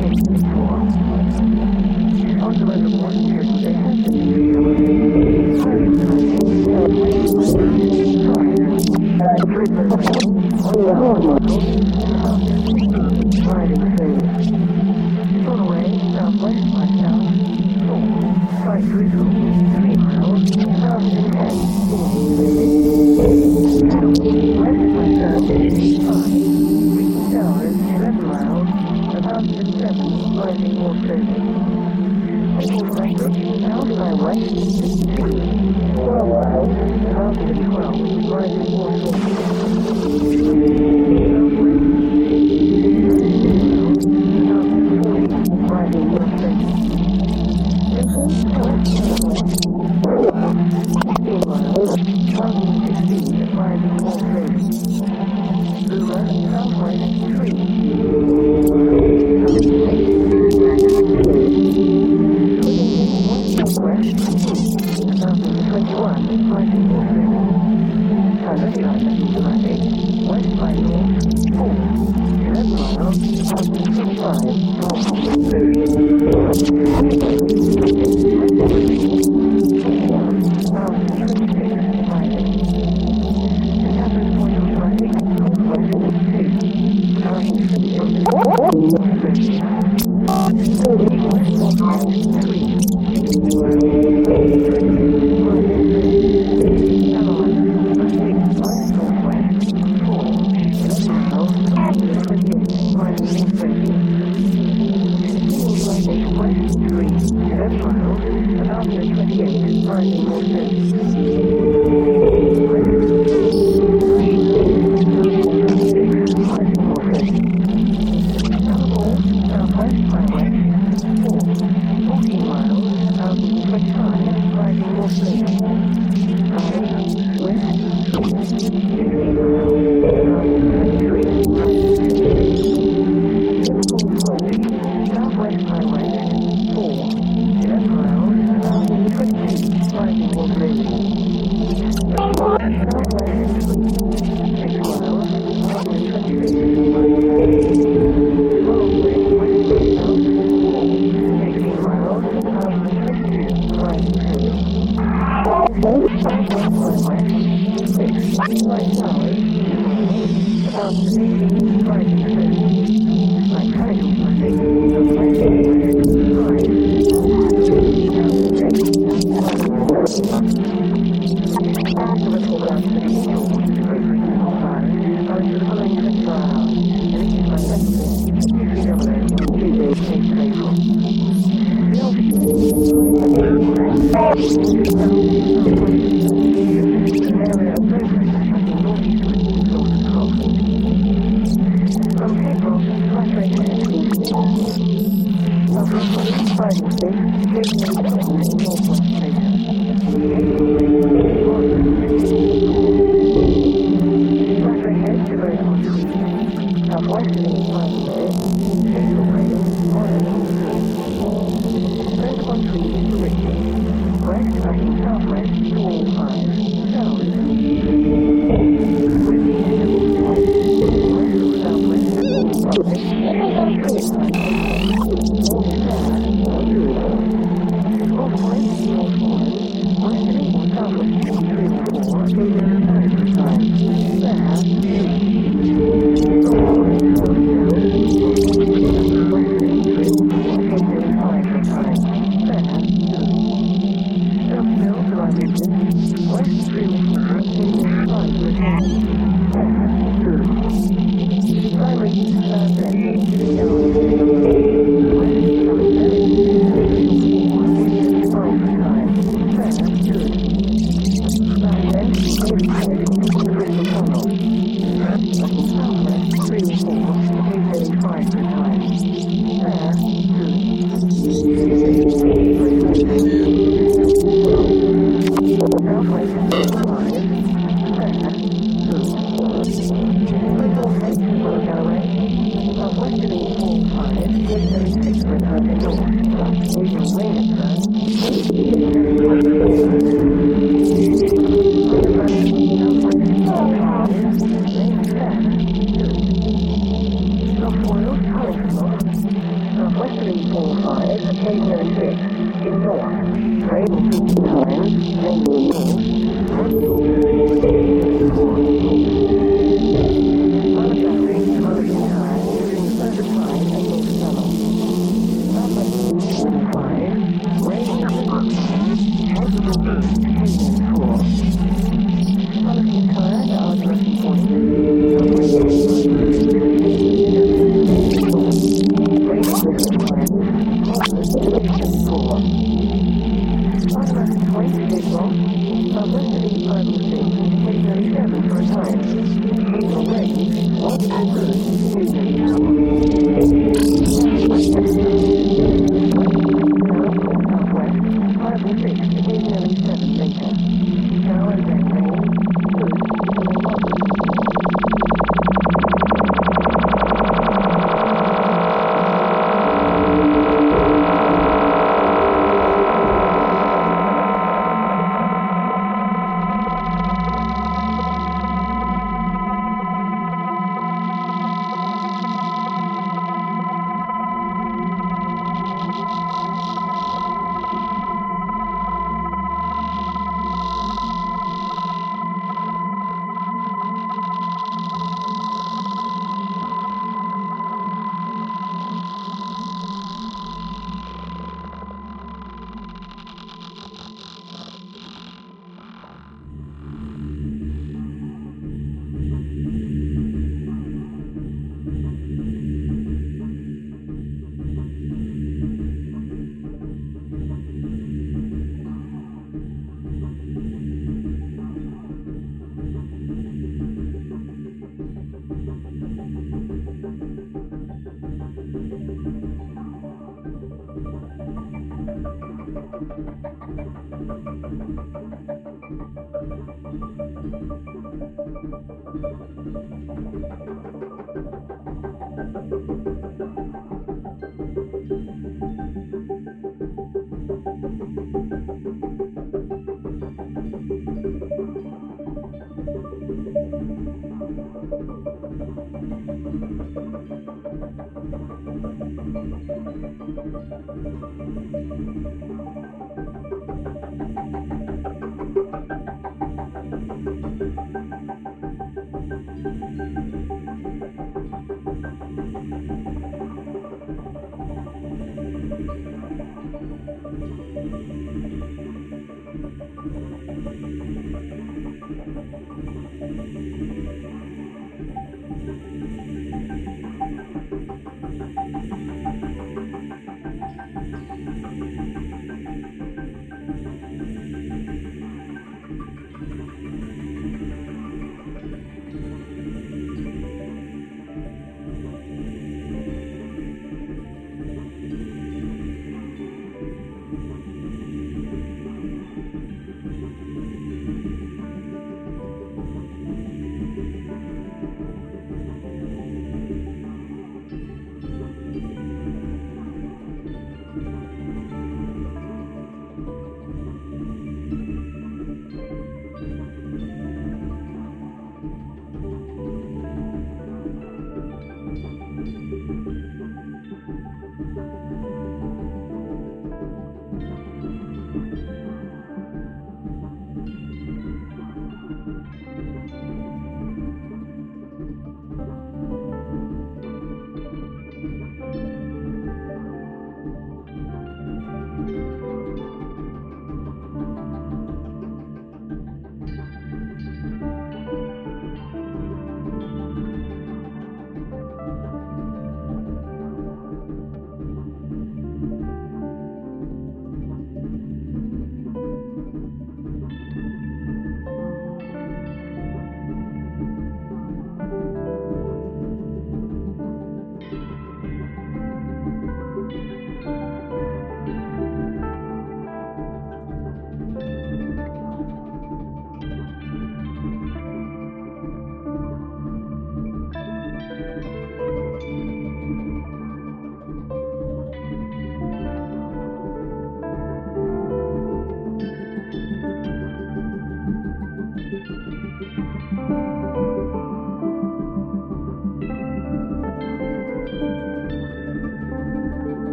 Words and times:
anyway. 215.36 215.57